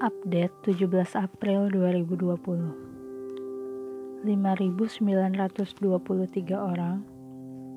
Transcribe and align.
Update 0.00 0.64
17 0.64 1.12
April 1.12 1.68
2020 1.68 4.24
5.923 4.24 5.04
orang 6.56 7.04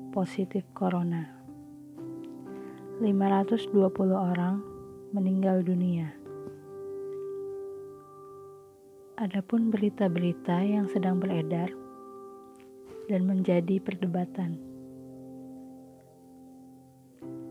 positif 0.08 0.64
corona. 0.72 1.28
520 3.04 3.76
orang 4.16 4.64
meninggal 5.12 5.60
dunia. 5.60 6.16
Adapun 9.20 9.68
berita-berita 9.68 10.64
yang 10.64 10.88
sedang 10.88 11.20
beredar 11.20 11.68
dan 13.12 13.28
menjadi 13.28 13.76
perdebatan. 13.84 14.56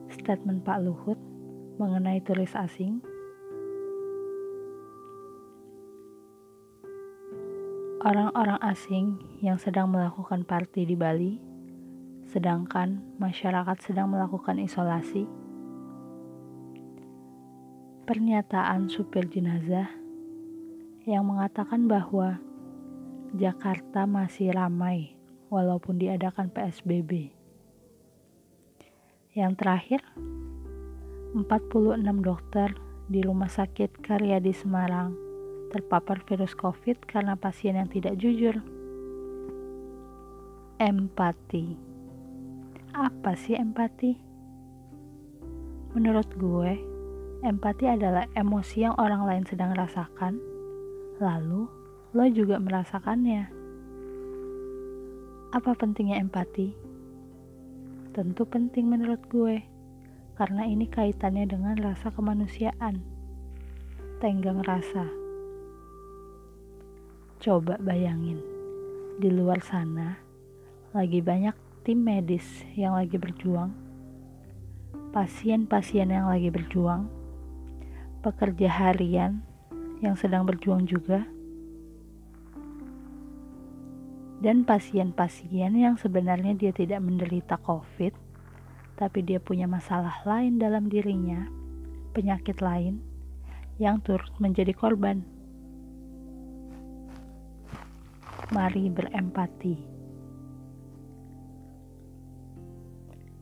Statement 0.10 0.66
Pak 0.66 0.82
Luhut 0.82 1.22
mengenai 1.78 2.26
turis 2.26 2.58
asing 2.58 3.13
orang-orang 8.04 8.60
asing 8.68 9.16
yang 9.40 9.56
sedang 9.56 9.88
melakukan 9.88 10.44
party 10.44 10.84
di 10.84 10.92
Bali, 10.92 11.40
sedangkan 12.28 13.00
masyarakat 13.16 13.80
sedang 13.80 14.12
melakukan 14.12 14.60
isolasi. 14.60 15.24
Pernyataan 18.04 18.92
supir 18.92 19.32
jenazah 19.32 19.88
yang 21.08 21.24
mengatakan 21.24 21.88
bahwa 21.88 22.44
Jakarta 23.40 24.04
masih 24.04 24.52
ramai 24.52 25.16
walaupun 25.48 25.96
diadakan 25.96 26.52
PSBB. 26.52 27.32
Yang 29.32 29.54
terakhir, 29.64 30.02
46 31.40 32.04
dokter 32.20 32.76
di 33.08 33.24
Rumah 33.24 33.50
Sakit 33.50 34.04
Karyadi 34.04 34.52
Semarang 34.52 35.33
terpapar 35.74 36.22
virus 36.30 36.54
COVID 36.54 37.10
karena 37.10 37.34
pasien 37.34 37.74
yang 37.74 37.90
tidak 37.90 38.22
jujur. 38.22 38.62
Empati. 40.78 41.74
Apa 42.94 43.34
sih 43.34 43.58
empati? 43.58 44.14
Menurut 45.98 46.30
gue, 46.38 46.78
empati 47.42 47.90
adalah 47.90 48.30
emosi 48.38 48.86
yang 48.86 48.94
orang 49.02 49.26
lain 49.26 49.46
sedang 49.50 49.74
rasakan, 49.74 50.38
lalu 51.18 51.66
lo 52.14 52.26
juga 52.30 52.62
merasakannya. 52.62 53.50
Apa 55.54 55.74
pentingnya 55.74 56.22
empati? 56.22 56.74
Tentu 58.14 58.46
penting 58.46 58.90
menurut 58.90 59.22
gue, 59.30 59.62
karena 60.38 60.70
ini 60.70 60.86
kaitannya 60.86 61.50
dengan 61.50 61.78
rasa 61.82 62.14
kemanusiaan. 62.14 63.02
Tenggang 64.22 64.62
rasa. 64.66 65.23
Coba 67.44 67.76
bayangin, 67.76 68.40
di 69.20 69.28
luar 69.28 69.60
sana 69.60 70.16
lagi 70.96 71.20
banyak 71.20 71.52
tim 71.84 72.00
medis 72.00 72.64
yang 72.72 72.96
lagi 72.96 73.20
berjuang, 73.20 73.68
pasien-pasien 75.12 76.08
yang 76.08 76.32
lagi 76.32 76.48
berjuang, 76.48 77.12
pekerja 78.24 78.72
harian 78.72 79.44
yang 80.00 80.16
sedang 80.16 80.48
berjuang 80.48 80.88
juga, 80.88 81.28
dan 84.40 84.64
pasien-pasien 84.64 85.76
yang 85.76 86.00
sebenarnya 86.00 86.56
dia 86.56 86.72
tidak 86.72 87.04
menderita 87.04 87.60
COVID, 87.60 88.16
tapi 88.96 89.20
dia 89.20 89.44
punya 89.44 89.68
masalah 89.68 90.24
lain 90.24 90.64
dalam 90.64 90.88
dirinya, 90.88 91.44
penyakit 92.16 92.64
lain 92.64 93.04
yang 93.84 94.00
turut 94.00 94.32
menjadi 94.40 94.72
korban. 94.72 95.33
Mari 98.52 98.92
berempati. 98.92 99.76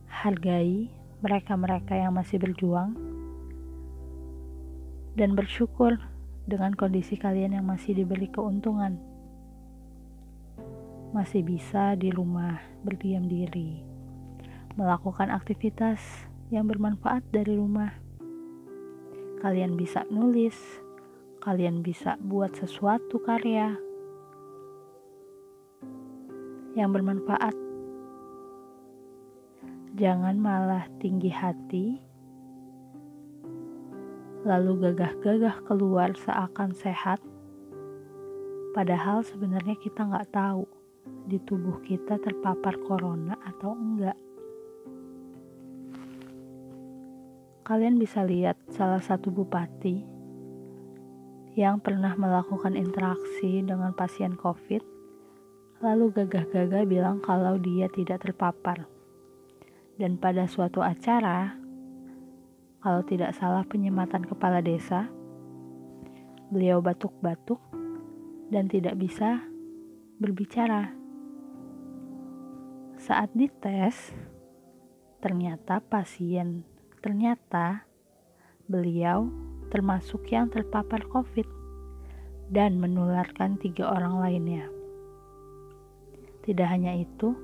Hargai 0.06 0.86
mereka-mereka 1.18 1.98
yang 1.98 2.14
masih 2.14 2.38
berjuang 2.38 2.94
dan 5.18 5.34
bersyukur 5.34 5.98
dengan 6.46 6.78
kondisi 6.78 7.18
kalian 7.18 7.58
yang 7.58 7.66
masih 7.66 7.98
diberi 7.98 8.30
keuntungan. 8.30 8.94
Masih 11.10 11.42
bisa 11.42 11.98
di 11.98 12.14
rumah 12.14 12.62
berdiam 12.86 13.26
diri, 13.26 13.82
melakukan 14.78 15.34
aktivitas 15.34 15.98
yang 16.54 16.70
bermanfaat 16.70 17.26
dari 17.34 17.58
rumah. 17.58 17.90
Kalian 19.42 19.74
bisa 19.74 20.06
nulis, 20.14 20.54
kalian 21.42 21.82
bisa 21.82 22.14
buat 22.22 22.54
sesuatu 22.54 23.18
karya, 23.18 23.74
yang 26.72 26.92
bermanfaat. 26.92 27.52
Jangan 29.92 30.40
malah 30.40 30.88
tinggi 30.96 31.28
hati, 31.28 32.00
lalu 34.40 34.88
gagah-gagah 34.88 35.68
keluar 35.68 36.16
seakan 36.16 36.72
sehat, 36.72 37.20
padahal 38.72 39.20
sebenarnya 39.20 39.76
kita 39.76 40.08
nggak 40.08 40.32
tahu 40.32 40.64
di 41.28 41.36
tubuh 41.44 41.76
kita 41.84 42.16
terpapar 42.16 42.80
corona 42.88 43.36
atau 43.44 43.76
enggak. 43.76 44.16
Kalian 47.62 48.00
bisa 48.00 48.24
lihat 48.24 48.58
salah 48.72 48.98
satu 48.98 49.28
bupati 49.30 50.02
yang 51.52 51.78
pernah 51.84 52.16
melakukan 52.16 52.74
interaksi 52.74 53.60
dengan 53.60 53.92
pasien 53.92 54.34
COVID 54.40 55.01
lalu 55.82 56.14
gagah-gagah 56.14 56.86
bilang 56.86 57.18
kalau 57.18 57.58
dia 57.58 57.90
tidak 57.90 58.22
terpapar. 58.22 58.86
Dan 59.98 60.16
pada 60.16 60.46
suatu 60.46 60.78
acara, 60.78 61.58
kalau 62.78 63.02
tidak 63.02 63.34
salah 63.34 63.66
penyematan 63.66 64.22
kepala 64.22 64.62
desa, 64.62 65.10
beliau 66.54 66.78
batuk-batuk 66.78 67.58
dan 68.54 68.70
tidak 68.70 68.94
bisa 68.94 69.42
berbicara. 70.22 70.94
Saat 73.02 73.34
dites, 73.34 74.14
ternyata 75.18 75.82
pasien, 75.82 76.62
ternyata 77.02 77.82
beliau 78.70 79.26
termasuk 79.74 80.30
yang 80.30 80.46
terpapar 80.46 81.02
COVID 81.10 81.48
dan 82.54 82.78
menularkan 82.78 83.58
tiga 83.58 83.90
orang 83.90 84.22
lainnya. 84.22 84.81
Tidak 86.42 86.66
hanya 86.66 86.90
itu, 86.98 87.38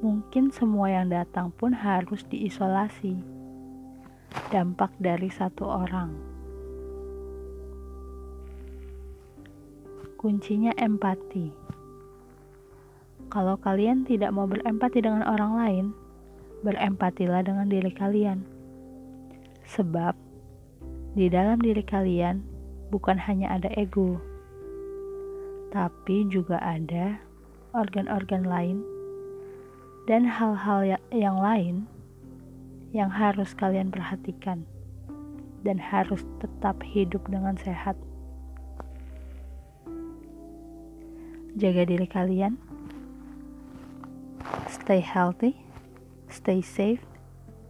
mungkin 0.00 0.48
semua 0.48 0.88
yang 0.88 1.12
datang 1.12 1.52
pun 1.52 1.76
harus 1.76 2.24
diisolasi. 2.32 3.20
Dampak 4.48 4.96
dari 4.96 5.28
satu 5.28 5.68
orang. 5.68 6.16
Kuncinya 10.16 10.72
empati. 10.80 11.52
Kalau 13.28 13.60
kalian 13.60 14.08
tidak 14.08 14.32
mau 14.32 14.48
berempati 14.48 15.04
dengan 15.04 15.28
orang 15.28 15.52
lain, 15.60 15.86
berempatilah 16.64 17.44
dengan 17.44 17.68
diri 17.68 17.92
kalian. 17.92 18.40
Sebab 19.68 20.16
di 21.12 21.28
dalam 21.28 21.60
diri 21.60 21.84
kalian 21.84 22.40
bukan 22.88 23.20
hanya 23.20 23.52
ada 23.54 23.68
ego, 23.76 24.16
tapi 25.70 26.26
juga 26.26 26.58
ada 26.58 27.29
organ-organ 27.76 28.44
lain, 28.46 28.82
dan 30.10 30.26
hal-hal 30.26 30.96
ya-, 30.96 31.04
yang 31.14 31.38
lain 31.38 31.86
yang 32.90 33.10
harus 33.10 33.54
kalian 33.54 33.94
perhatikan 33.94 34.66
dan 35.62 35.78
harus 35.78 36.26
tetap 36.42 36.80
hidup 36.82 37.22
dengan 37.30 37.54
sehat. 37.60 37.94
Jaga 41.58 41.82
diri 41.86 42.06
kalian, 42.06 42.56
stay 44.70 45.02
healthy, 45.02 45.58
stay 46.30 46.62
safe, 46.62 47.02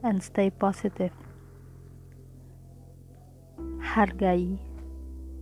and 0.04 0.20
stay 0.20 0.52
positive. 0.52 1.12
Hargai 3.80 4.60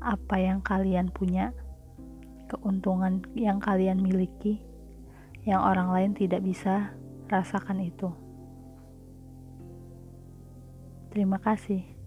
apa 0.01 0.37
yang 0.39 0.63
kalian 0.63 1.11
punya 1.13 1.53
keuntungan 2.49 3.23
yang 3.37 3.61
kalian 3.61 4.01
miliki 4.01 4.65
yang 5.45 5.65
orang 5.65 5.93
lain 5.93 6.13
tidak 6.17 6.45
bisa 6.45 6.93
rasakan 7.29 7.85
itu. 7.85 8.09
Terima 11.13 11.41
kasih. 11.41 11.98